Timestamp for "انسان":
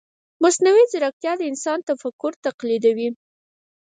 1.51-1.79